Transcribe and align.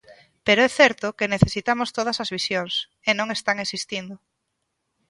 Pero 0.45 0.59
é 0.67 0.69
certo 0.79 1.15
que 1.17 1.31
necesitamos 1.35 1.93
todas 1.97 2.17
as 2.23 2.31
visións, 2.37 2.73
e 3.09 3.11
non 3.19 3.27
están 3.37 3.57
existindo. 3.65 4.15